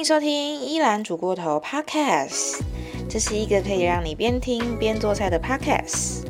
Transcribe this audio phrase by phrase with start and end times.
[0.00, 2.62] 迎收听依兰煮锅头 Podcast，
[3.06, 6.22] 这是一个可以让你边听边做菜的 Podcast。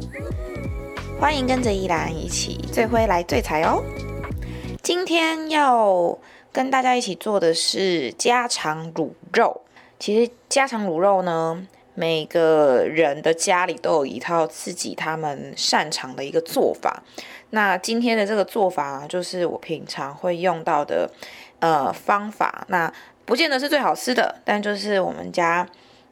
[1.20, 3.80] 欢迎跟着依兰一起最会来最彩哦。
[4.82, 6.18] 今天要
[6.50, 9.60] 跟大家一起做的是家常卤肉。
[10.00, 11.64] 其实家常卤肉呢，
[11.94, 17.04] 每个人的家里都有一套自己他们擅长的一个做法。
[17.50, 21.08] 那今天的这个做法就是我平常会用到的
[21.60, 22.64] 呃方法。
[22.68, 22.92] 那
[23.30, 25.64] 不见得是最好吃的，但就是我们家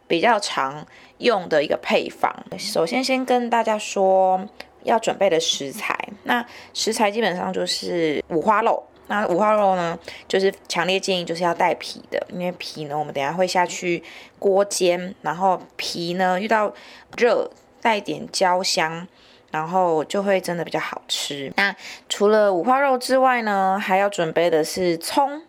[0.06, 0.86] 比较常
[1.18, 2.32] 用的一个配方。
[2.56, 4.40] 首先，先跟大家说
[4.84, 5.98] 要准备的食材。
[6.22, 8.80] 那食材基本上就是五花肉。
[9.08, 14.00] 那五花肉呢，就是强烈建议就是要带皮的，因为皮呢，我们等下会下去
[14.38, 16.72] 锅煎，然后皮呢遇到
[17.16, 17.50] 热
[17.82, 19.08] 带点焦香，
[19.50, 21.52] 然后就会真的比较好吃。
[21.56, 21.74] 那
[22.08, 25.42] 除了五花肉之外呢，还要准备的是葱。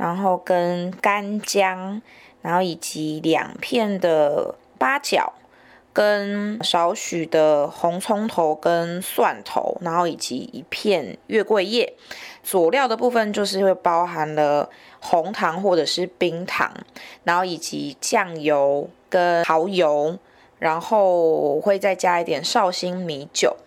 [0.00, 2.00] 然后跟干姜，
[2.40, 5.34] 然后以及两片的八角，
[5.92, 11.92] 跟少许的红葱头跟蒜头，然后以及一片月桂叶。
[12.42, 14.70] 佐料的部分就是会包含了
[15.00, 16.72] 红糖或者是冰糖，
[17.24, 20.18] 然后以及酱油跟蚝油，
[20.58, 23.58] 然后会再加一点绍兴米酒。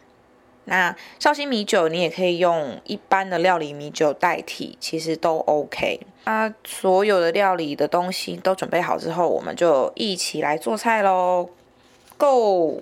[0.66, 6.00] 那绍兴米酒，你也可以用一般的料理米酒代替，其实都 OK。
[6.24, 11.50] 啊所有的料理的东西都准备好之后，我们就一起来做菜喽
[12.18, 12.82] ，Go！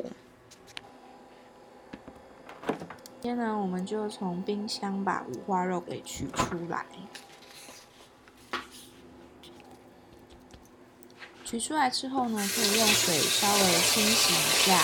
[3.20, 6.86] 今天呢，我们就从冰箱把五花肉给取出来，
[11.44, 14.82] 取出来之后呢，可以用水稍微清洗一下。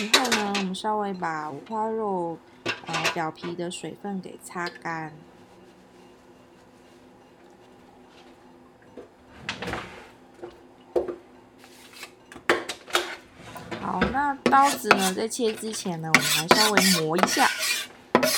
[0.00, 5.12] 以后呢，我们稍微把五花肉呃表皮的水分给擦干。
[13.80, 17.50] 好，那刀子呢，在切之前呢，我们来稍微磨一下，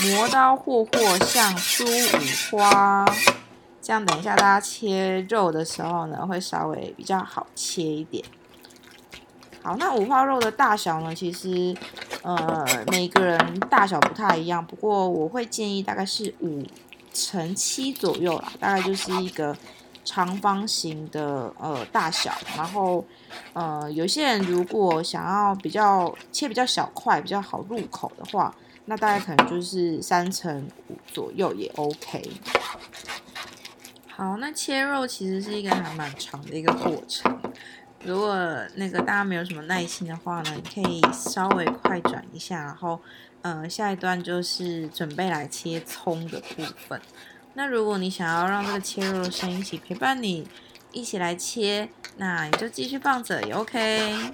[0.03, 3.05] 磨刀霍霍像梳五花，
[3.83, 8.25] 这样等一下大家切肉的时候呢，会稍微比较好切一点。
[9.63, 11.15] 好，那五花肉的大小呢？
[11.15, 11.77] 其实，
[12.23, 14.65] 呃，每个人大小不太一样。
[14.67, 16.65] 不过我会建议大概是五
[17.13, 19.57] 乘七左右啦，大概就是一个
[20.05, 22.33] 长方形的呃大小。
[22.57, 23.05] 然后，
[23.53, 28.55] 呃，有些人如果想要比较切比较小块，比较好入口的话，
[28.85, 32.31] 那大概可能就是三乘五左右也 OK。
[34.09, 37.41] 好，那切肉其实是一个还蛮长的一个过程。
[38.05, 38.35] 如果
[38.77, 43.01] 那个大家没有什么耐心的话呢，你可以稍微快转一下，然后，
[43.43, 47.01] 呃，下一段就是准备来切葱的部分。
[47.55, 50.49] 那如果你想要让这个切肉的声音一起陪伴你
[50.93, 54.33] 一起来切，那你就继续放着也 OK。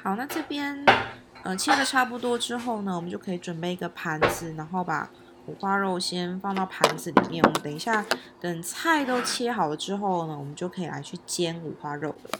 [0.00, 0.86] 好，那这边，
[1.42, 5.10] 呃，切的差不多之后呢，我们就可以准备一个盘子，然后把
[5.46, 7.44] 五花肉先放到盘子里面。
[7.44, 8.06] 我们等一下，
[8.40, 12.38] 等菜都切好了之后呢，我们就可以来去煎五花肉了。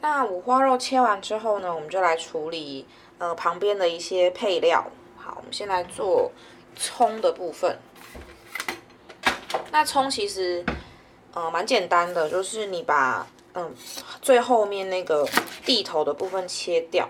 [0.00, 2.86] 那五花肉切完之后呢，我们就来处理
[3.18, 4.86] 呃旁边的一些配料。
[5.16, 6.30] 好，我们先来做
[6.76, 7.78] 葱的部分。
[9.72, 10.64] 那葱其实，
[11.32, 13.26] 呃，蛮简单的，就是你把。
[13.54, 13.72] 嗯，
[14.20, 15.24] 最后面那个
[15.64, 17.08] 地头的部分切掉，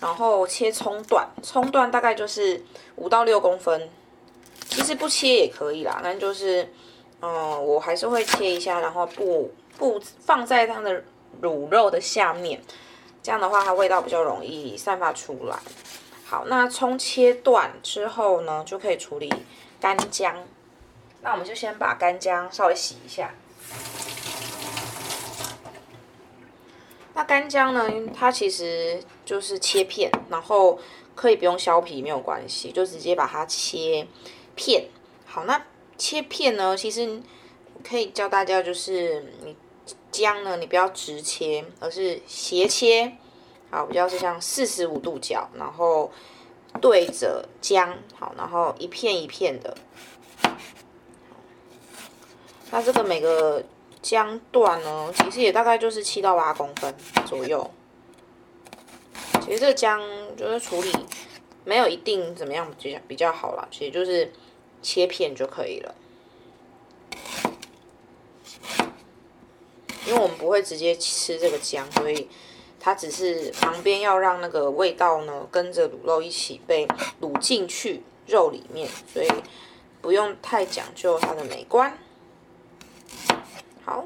[0.00, 2.62] 然后切葱段，葱段大概就是
[2.96, 3.88] 五到六公分，
[4.68, 6.70] 其实不切也可以啦，但就是，
[7.22, 11.02] 嗯，我还是会切一下，然后不不放在它的
[11.40, 12.62] 卤肉的下面，
[13.22, 15.58] 这样的话它味道比较容易散发出来。
[16.26, 19.32] 好，那葱切断之后呢，就可以处理
[19.80, 20.36] 干姜，
[21.22, 23.32] 那我们就先把干姜稍微洗一下。
[27.18, 27.90] 那干姜呢？
[28.14, 30.78] 它其实就是切片，然后
[31.16, 34.06] 可以不用削皮，没有关系，就直接把它切
[34.54, 34.84] 片，
[35.26, 35.60] 好，那
[35.96, 36.76] 切片呢？
[36.76, 37.20] 其实
[37.82, 39.56] 可以教大家，就是你
[40.12, 43.16] 姜呢，你不要直切，而是斜切。
[43.68, 46.12] 好，比较是像四十五度角，然后
[46.80, 49.76] 对着姜，好，然后一片一片的。
[52.70, 53.64] 那这个每个
[54.02, 56.94] 姜段呢，其实也大概就是七到八公分
[57.26, 57.70] 左右。
[59.44, 60.00] 其实这个姜
[60.36, 60.92] 就是处理
[61.64, 64.32] 没有一定怎么样比较比较好啦，其实就是
[64.82, 65.94] 切片就可以了。
[70.06, 72.28] 因为我们不会直接吃这个姜，所以
[72.80, 76.86] 它只是旁边要让那个味道呢跟着卤肉一起被
[77.20, 79.28] 卤进去肉里面，所以
[80.00, 81.98] 不用太讲究它的美观。
[83.88, 84.04] 好，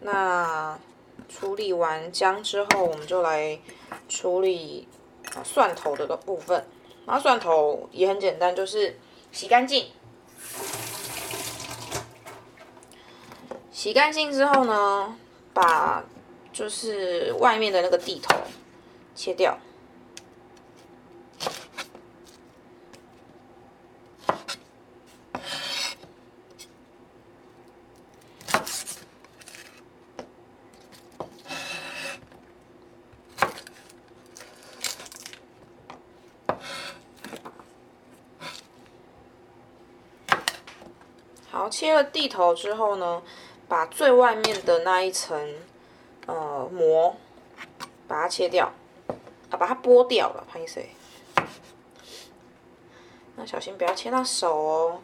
[0.00, 0.78] 那
[1.26, 3.58] 处理完姜之后，我们就来
[4.10, 4.86] 处理
[5.42, 6.66] 蒜头的部分。
[7.06, 8.98] 那蒜头也很简单，就是
[9.32, 9.90] 洗干净。
[13.72, 15.16] 洗干净之后呢，
[15.54, 16.04] 把
[16.52, 18.36] 就是外面的那个地头
[19.14, 19.56] 切掉。
[41.48, 43.22] 好，切了地头之后呢，
[43.66, 45.54] 把最外面的那一层
[46.26, 47.16] 呃膜
[48.06, 48.72] 把它切掉，
[49.50, 50.82] 啊，把它剥掉了，潘医生。
[53.34, 55.00] 那小心不要切到手哦，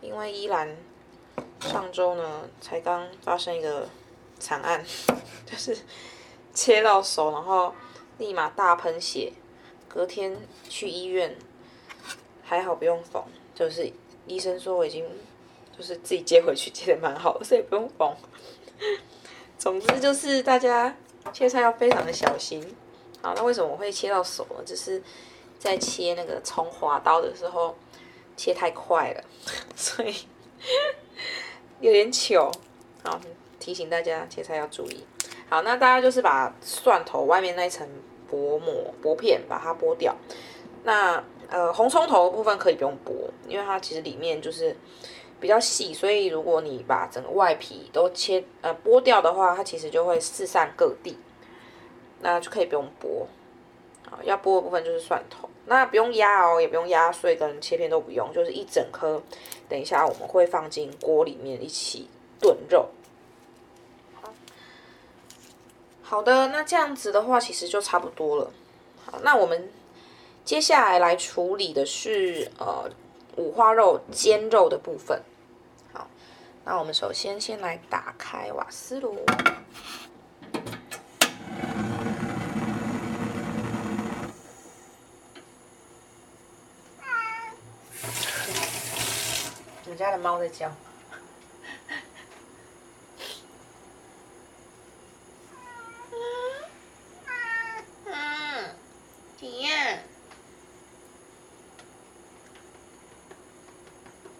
[0.00, 0.76] 因为依兰
[1.60, 3.88] 上周呢才刚发生一个
[4.38, 4.84] 惨案，
[5.44, 5.76] 就是
[6.52, 7.74] 切到手，然后
[8.18, 9.32] 立马大喷血，
[9.88, 10.36] 隔天
[10.68, 11.36] 去医院，
[12.42, 13.22] 还好不用缝，
[13.54, 13.92] 就是
[14.26, 15.04] 医生说我已经。
[15.76, 18.14] 就是自己接回去，接的蛮好，所以不用缝。
[19.58, 20.94] 总之就是大家
[21.32, 22.62] 切菜要非常的小心。
[23.22, 24.62] 好，那为什么我会切到手呢？
[24.64, 25.02] 就是
[25.58, 27.74] 在切那个葱花刀的时候
[28.36, 29.24] 切太快了，
[29.74, 30.14] 所以
[31.80, 32.52] 有点糗。
[33.02, 33.20] 好，
[33.58, 35.04] 提醒大家切菜要注意。
[35.48, 37.88] 好，那大家就是把蒜头外面那一层
[38.30, 40.14] 薄膜薄片把它剥掉。
[40.82, 43.12] 那呃红葱头的部分可以不用剥，
[43.48, 44.76] 因为它其实里面就是。
[45.44, 51.18] 比较细，所以如果你把整个外皮都切呃剥掉的话，它其实就会四散各地，
[52.22, 53.26] 那就可以不用剥。
[54.10, 59.22] 好，要剥的部分就是蒜头，那不用压哦，也不用压碎跟切片都不用，就是一整颗。
[59.68, 62.08] 等一下我们会放进锅里面一起
[62.40, 62.88] 炖肉。
[64.22, 64.32] 好，
[66.02, 68.50] 好的，那这样子的话其实就差不多了。
[69.04, 69.70] 好，那我们
[70.42, 72.88] 接下来来处理的是呃
[73.36, 75.20] 五花肉煎肉的部分。
[76.66, 79.22] 那我们首先先来打开瓦斯炉。
[89.84, 90.72] 我们家的猫在叫。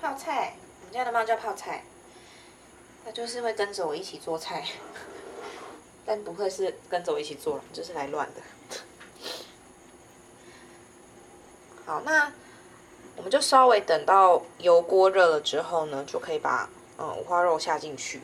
[0.01, 0.55] 泡菜。
[0.81, 1.83] 我们家的猫叫泡菜。
[3.15, 4.67] 就是会跟着我一起做菜，
[6.05, 8.43] 但不会是跟着我一起做，就是来乱的。
[11.87, 12.33] 好，那
[13.17, 16.69] 我们就稍微等到油锅热了之后呢，就可以把
[16.99, 18.21] 嗯五花肉下进去。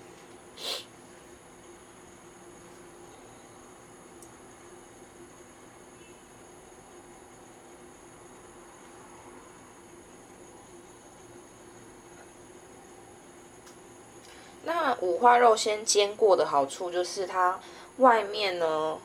[14.62, 17.58] 那五花肉先煎过的好处就是它
[17.96, 18.98] 外面呢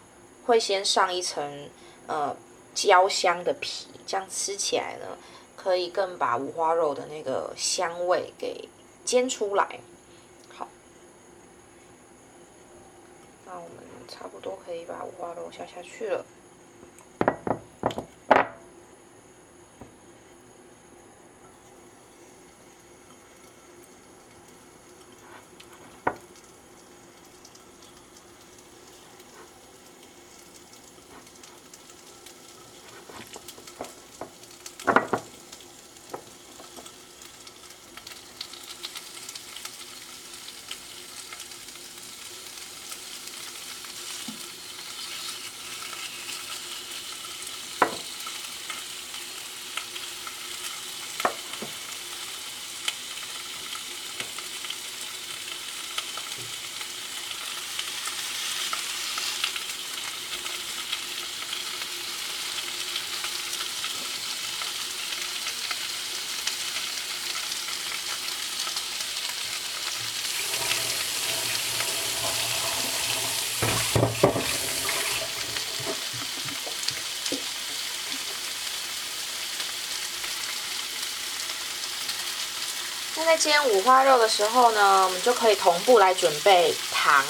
[0.46, 1.70] 会先上一层
[2.08, 2.36] 呃
[2.74, 5.18] 焦香的皮，这样吃起来呢
[5.56, 8.68] 可以更把五花肉的那个香味给
[9.06, 9.80] 煎出来。
[10.54, 10.68] 好，
[13.46, 16.26] 那我们差不多可以把五花肉下下去了。
[83.18, 87.24] 那在煎五花肉的时候呢，我们就可以同步来准备糖。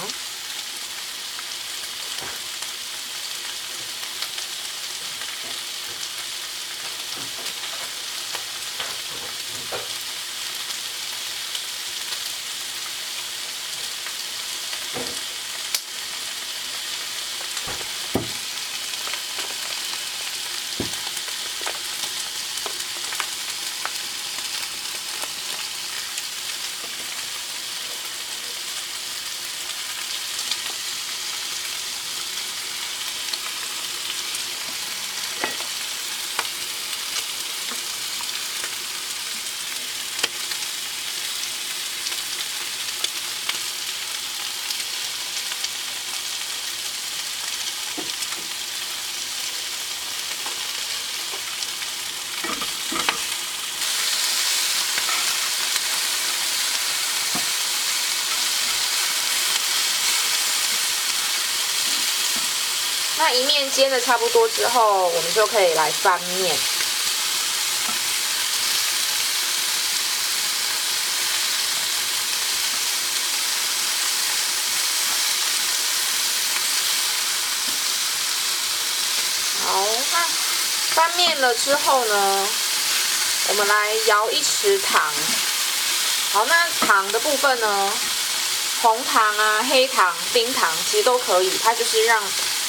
[63.18, 66.58] 那一煎的差不多之后，我们就可以来翻面。
[79.66, 80.28] 好，那
[80.94, 82.48] 翻面了之后呢，
[83.48, 85.12] 我们来摇一匙糖。
[86.34, 87.92] 好，那糖的部分呢，
[88.82, 92.22] 红糖啊、黑糖、冰糖其实都可以，它就是让。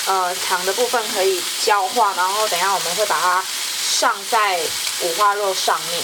[0.07, 3.45] 呃，糖的部分可以焦化，然后等下我们会把它
[3.91, 4.61] 上在
[5.01, 6.03] 五花肉上面。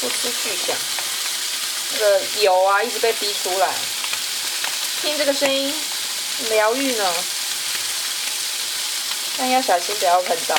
[0.00, 0.76] 不出去响，
[1.92, 3.74] 那个油啊一直被逼出来，
[5.00, 5.74] 听这个声音，
[6.50, 7.14] 疗愈呢，
[9.38, 10.54] 但要小心不要喷到。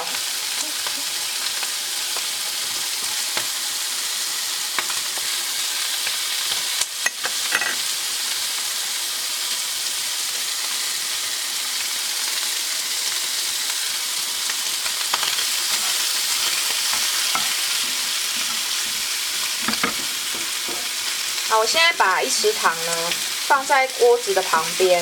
[21.57, 23.13] 我现在把一匙糖呢
[23.47, 25.01] 放在锅子的旁边，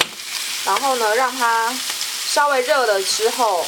[0.65, 1.73] 然后呢让它
[2.29, 3.65] 稍微热了之后，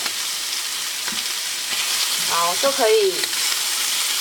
[2.29, 3.13] 好就可以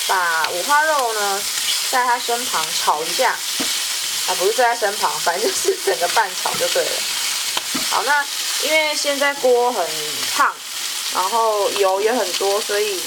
[0.06, 1.42] 把五花肉呢
[1.90, 6.90] 在它身旁炒一下，啊不是在它身旁，反正就是整个拌炒就对了。
[7.90, 8.25] 好，那
[8.62, 9.87] 因为现在锅很
[10.37, 10.52] 烫，
[11.14, 13.00] 然后油也很多，所以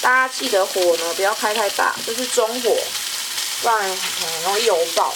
[0.00, 2.76] 大家记得火呢不要开太大，就是中火。
[3.62, 5.14] 不然很容易油爆。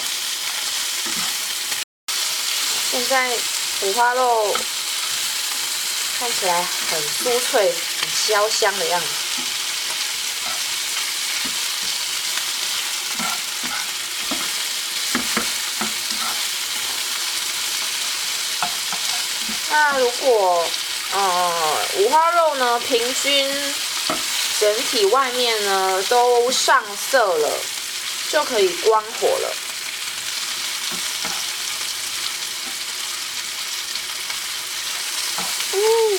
[2.91, 3.33] 现在
[3.83, 4.55] 五花肉
[6.19, 9.07] 看起来很酥脆、很焦香的样子。
[19.71, 20.67] 那如果
[21.13, 23.75] 呃五花肉呢，平均
[24.61, 27.59] 整体外面呢都上色了。
[28.33, 29.55] 就可以关火了。
[35.75, 36.19] 嗯，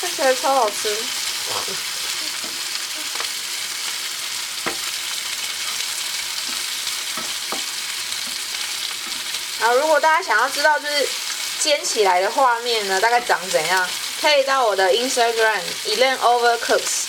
[0.00, 0.88] 看起来超好吃。
[9.60, 11.08] 啊，如果大家想要知道就是
[11.60, 13.88] 煎起来的画面呢，大概长怎样，
[14.20, 17.04] 可以到我的 Instagram Elen Overcooks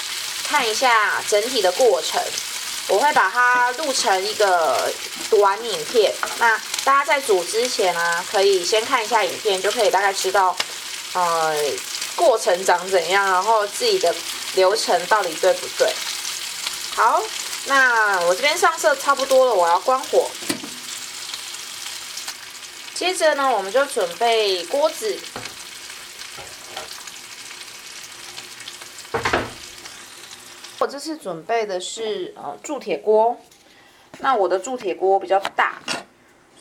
[0.47, 2.21] 看一下整体的过程。
[2.87, 4.91] 我会把它录成一个
[5.29, 10.55] 短影片，那大家在煮之前呢，可以先看一下影片，就可以大概知道，
[11.13, 11.55] 呃，
[12.15, 14.13] 过程长怎样，然后自己的
[14.53, 15.91] 流程到底对不对。
[16.95, 17.21] 好，
[17.65, 20.29] 那我这边上色差不多了，我要关火。
[22.93, 25.19] 接着呢，我们就准备锅子。
[30.85, 33.35] 我这次准备的是呃铸铁锅，
[34.19, 35.79] 那我的铸铁锅比较大，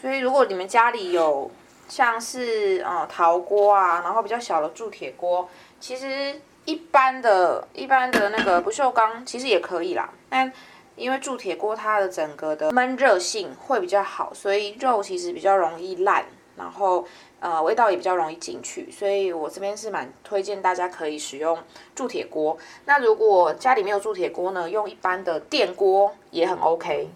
[0.01, 1.51] 所以如果你们家里有
[1.91, 5.47] 像是呃陶锅啊，然后比较小的铸铁锅，
[5.79, 10.09] 其实一般的一般的那个不锈钢其实也可以啦。
[10.31, 10.51] 但
[10.97, 16.25] 因为铸铁锅它的整个的闷热性会比较好，所以肉其实比较容易烂，
[16.57, 17.07] 然后。
[17.45, 21.59] 呃，味道也比较容易进去，所以我这边是蛮推荐大家可以使用
[21.95, 22.57] 铸铁锅。
[22.87, 27.11] 那如果家里没有铸铁锅呢，用一般的电锅也很 OK。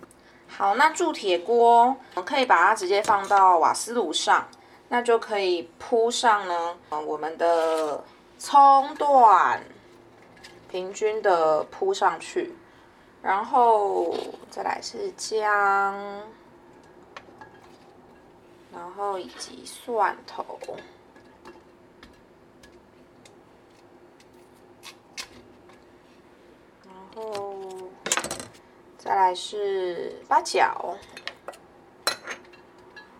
[0.46, 4.46] 好，那铸铁锅我们可以把它直接放到瓦斯炉上，
[4.90, 8.04] 那就可以铺上呢，呃，我们的
[8.38, 9.62] 葱段，
[10.70, 12.54] 平均的铺上去，
[13.22, 14.14] 然后
[14.50, 15.96] 再来是姜，
[18.88, 20.58] 然后以及蒜头，
[26.84, 27.90] 然后。
[28.96, 30.96] 再来是八角，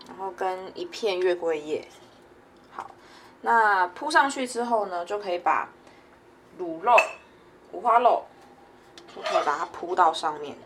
[0.07, 1.87] 然后跟一片月桂叶。
[2.71, 2.91] 好，
[3.43, 5.69] 那铺上去之后呢，就可以把
[6.59, 6.95] 卤肉、
[7.73, 8.25] 五花肉，
[9.15, 10.57] 就可以把它铺到上面。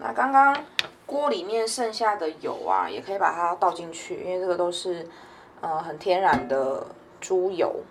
[0.00, 0.64] 那刚刚
[1.04, 5.06] 锅里面剩下的油啊，也可以把它倒进去，因为这个都是
[5.60, 6.86] 呃很天然的
[7.20, 7.84] 猪油。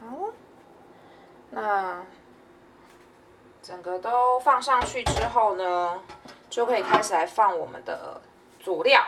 [0.00, 0.28] 好，
[1.50, 2.04] 那
[3.62, 6.00] 整个都放上去之后呢，
[6.48, 8.20] 就可以开始来放我们的
[8.58, 9.02] 佐料。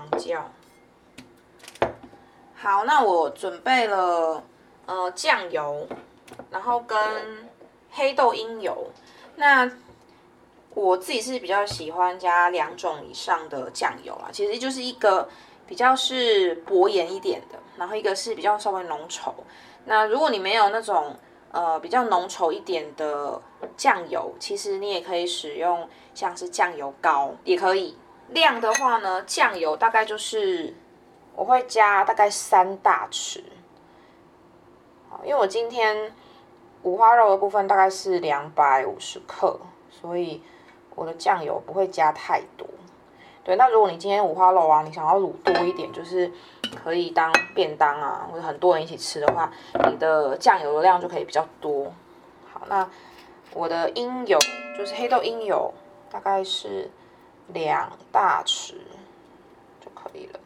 [0.00, 0.50] 黄椒。
[2.54, 4.42] 好，那我准备了
[4.86, 5.86] 呃酱油，
[6.50, 6.98] 然后跟
[7.90, 8.90] 黑豆鹰油。
[9.36, 9.70] 那
[10.72, 15.28] 我自己是比较喜欢加两种以上的酱油啊，其实就是一个
[15.66, 19.32] 比较是薄盐一点的，然后一个是比较稍微浓稠。
[19.84, 21.16] 那如果你没有那种
[21.52, 23.40] 呃比较浓稠一点的
[23.76, 27.96] 酱油，其实你也可以使用像是酱油膏也可以。
[28.30, 30.72] 量的话呢，酱油大概就是
[31.34, 33.42] 我会加大概三大匙，
[35.24, 36.12] 因为我今天
[36.82, 39.58] 五花肉的部分大概是两百五十克，
[39.90, 40.42] 所以
[40.94, 42.66] 我的酱油不会加太多。
[43.42, 46.30] 对，那如果你今天五花肉啊，你想要卤多一点，就是
[46.84, 49.50] 可以当便当啊，或者很多人一起吃的话，
[49.90, 51.92] 你的酱油的量就可以比较多。
[52.52, 52.88] 好，那
[53.54, 54.38] 我的鹰油
[54.78, 55.74] 就是黑豆鹰油，
[56.10, 56.88] 大概是。
[57.52, 58.74] 两大匙
[59.80, 60.40] 就可以了。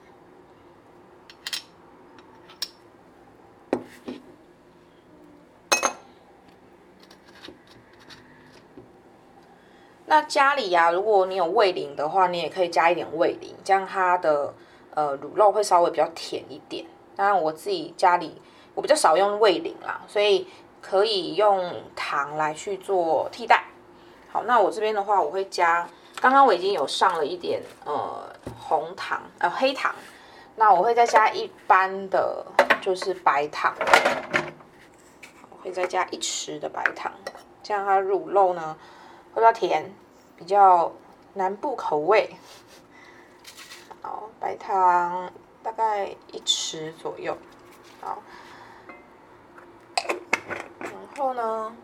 [10.07, 14.55] 那家里呀，如果你有味淋的话，你也可以加一点味淋，这样它的
[14.95, 16.87] 呃卤肉会稍微比较甜一点。
[17.17, 18.41] 当然我自己家里
[18.75, 20.47] 我比较少用味淋啦，所以
[20.81, 23.65] 可以用糖来去做替代。
[24.31, 25.89] 好，那我这边的话，我会加。
[26.25, 29.95] 刚刚我已经有上了一点呃红糖呃黑糖，
[30.57, 32.47] 那我会再加一般的
[32.81, 33.75] 就是白糖，
[35.51, 37.13] 我会再加一匙的白糖，
[37.63, 38.75] 这样它乳肉呢
[39.35, 39.95] 会比较甜，
[40.35, 40.91] 比较
[41.35, 42.35] 南部口味。
[44.01, 45.31] 好，白糖
[45.63, 47.37] 大概一匙左右，
[48.01, 48.23] 好，
[50.79, 51.77] 然后呢，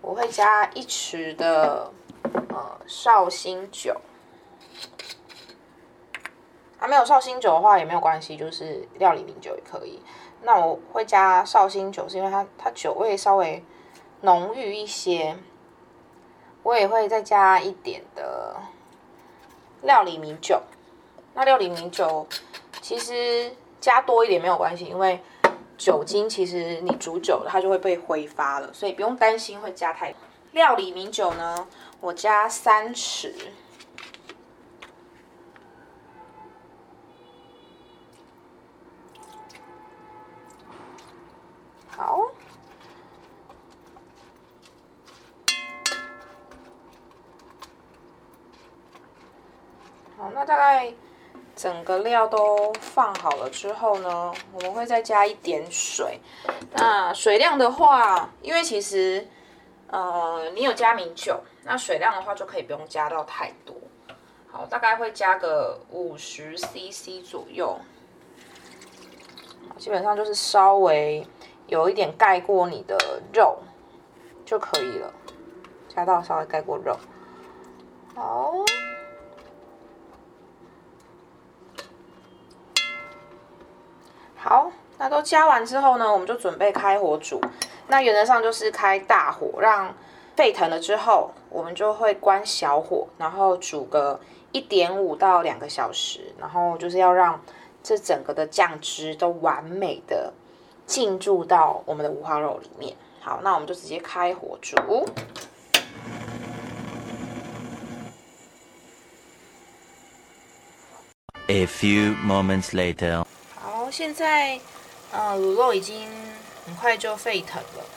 [0.00, 1.92] 我会加一匙的。
[2.50, 4.00] 呃，绍兴酒，
[6.78, 10.00] 啊，没有绍兴酒的话也没有关系，就是料理名酒也可以。
[10.42, 13.64] 那我会加绍兴酒，是因为它它酒味稍微
[14.20, 15.36] 浓郁一些。
[16.62, 18.56] 我也会再加一点的
[19.82, 20.60] 料理米酒。
[21.34, 22.26] 那料理米酒
[22.80, 25.22] 其实加多一点没有关系，因为
[25.78, 30.12] 酒精其实你煮久了它就会被挥发了，所以不用担心会加太。
[30.50, 31.68] 料理米酒呢？
[32.00, 33.32] 我加三匙，
[41.88, 42.20] 好，
[50.16, 50.94] 好，那大概
[51.56, 56.20] 整个料都放好了之后呢，我们会再加一点水。
[56.74, 59.26] 那水量的话，因为其实。
[59.88, 63.74] 呃，你有加米酒，那水量的话就可以不用加到太多。
[64.48, 67.76] 好，大概会加个五十 CC 左右，
[69.76, 71.26] 基本上就是稍微
[71.66, 72.96] 有一点盖过你的
[73.34, 73.58] 肉
[74.44, 75.12] 就可以了，
[75.88, 76.96] 加到稍微盖过肉。
[78.14, 78.54] 好，
[84.36, 87.40] 好，那都加完之后呢，我们就准备开火煮。
[87.88, 89.94] 那原则上就是开大火，让
[90.36, 94.20] 沸腾了之后，我们就会关小火，然后煮个
[94.52, 97.40] 一点五到两个小时，然后就是要让
[97.82, 100.34] 这整个的酱汁都完美的
[100.84, 102.94] 进入到我们的五花肉里面。
[103.18, 104.76] 好，那我们就直接开火煮。
[111.48, 114.60] A few moments later，好，现在
[115.12, 116.06] 呃卤肉已经
[116.66, 117.95] 很快就沸腾了。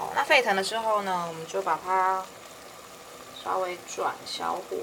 [0.00, 2.24] 好，那沸腾了之后呢，我们就把它
[3.44, 4.74] 稍微转小火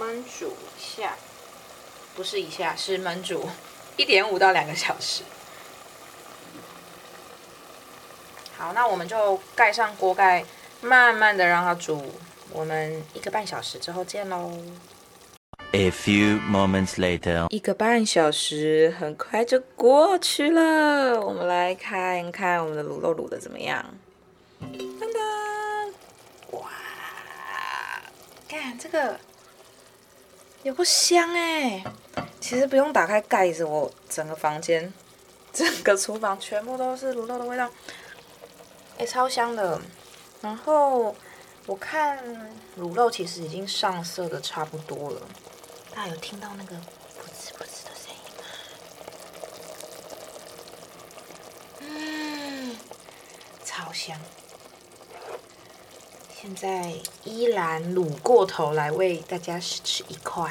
[0.00, 1.14] 焖煮一下，
[2.16, 3.46] 不是一下，是焖煮
[3.98, 5.22] 一点五到两个小时。
[8.56, 10.42] 好，那我们就盖上锅盖，
[10.80, 12.10] 慢慢的让它煮。
[12.50, 14.50] 我们一个半小时之后见喽。
[15.72, 21.20] A few moments later，一个半小时很快就过去了。
[21.20, 23.84] 我们来看看我们的卤肉卤的怎么样。
[24.60, 25.92] 噔噔，
[26.58, 26.70] 哇，
[28.48, 29.18] 看这个
[30.62, 31.84] 有不香哎！
[32.40, 34.92] 其实不用打开盖子，我整个房间、
[35.52, 37.70] 整个厨房全部都是卤肉的味道，
[38.98, 39.80] 哎，超香的。
[40.40, 41.14] 然后
[41.66, 42.24] 我看
[42.78, 45.20] 卤肉其实已经上色的差不多了。
[45.94, 46.80] 大家有听到那个噗
[47.36, 48.44] 呲噗呲的声音吗？
[51.80, 52.76] 嗯，
[53.64, 54.16] 超香。
[56.48, 60.50] 现在依然卤过头来为大家试吃一块，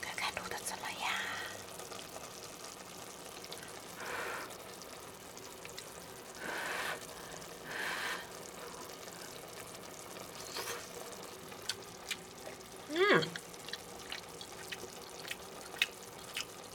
[0.00, 1.08] 看看卤的怎么样。
[12.88, 13.22] 嗯，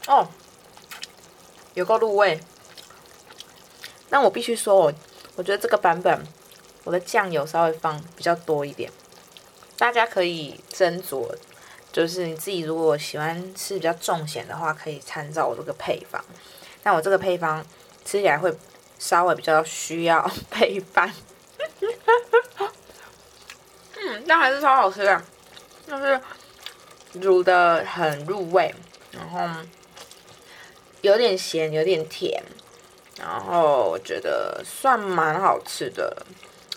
[0.08, 0.30] 哦，
[1.74, 2.40] 有够入味。
[4.12, 4.94] 那我必须说，我
[5.36, 6.24] 我觉得这个版本
[6.84, 8.92] 我的酱油稍微放比较多一点，
[9.78, 11.32] 大家可以斟酌。
[11.92, 16.24] 就是你自己如果喜欢吃比较重咸的话，可以参照我这个配方。
[16.82, 17.66] 但我这个配方
[18.06, 18.54] 吃起来会
[18.98, 21.14] 稍微比较需要 配饭。
[23.96, 25.24] 嗯，但还是超好吃的，
[25.88, 26.20] 就是
[27.16, 28.74] 卤的很入味，
[29.12, 29.62] 然后。
[31.02, 32.44] 有点咸，有点甜，
[33.20, 36.26] 然后我觉得算蛮好吃的。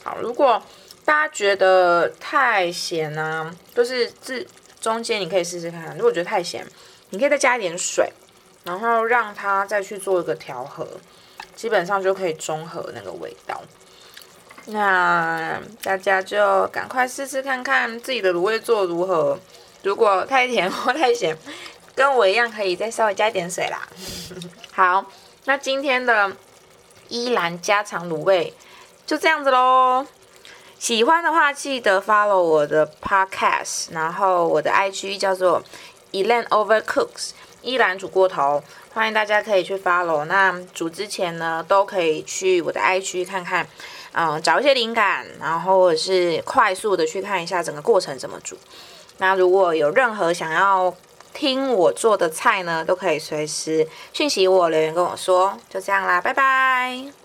[0.02, 0.60] 好，如果
[1.04, 4.46] 大家觉得太咸呢，就是这
[4.80, 5.94] 中间你可以试试看。
[5.96, 6.66] 如果觉得太咸，
[7.10, 8.12] 你可以再加一点水，
[8.64, 10.86] 然后让它再去做一个调和，
[11.54, 13.62] 基本上就可以中和那个味道。
[14.66, 19.38] 那大家就赶快试试看看自己的卤味做如何。
[19.82, 21.36] 如果太甜或太咸。
[21.94, 23.86] 跟我一样，可以再稍微加一点水啦。
[24.72, 25.04] 好，
[25.44, 26.36] 那今天的
[27.08, 28.54] 依兰家常卤味
[29.04, 30.06] 就这样子喽。
[30.78, 35.60] 喜欢的话，记得 follow 我的 podcast，然后我的 IG 叫做
[36.12, 38.62] Elan Overcooks，依兰煮过头，
[38.94, 40.24] 欢迎大家可以去 follow。
[40.26, 43.66] 那煮之前呢，都可以去我的 IG 看看，
[44.12, 48.56] 嗯，找一些灵感，然后或者是快速的去看一下整个过程怎么煮。
[49.18, 50.94] 那如果有任何想要
[51.32, 57.21] 听我做的菜呢，都可以随时讯息我留言跟我说，就这样啦，拜拜。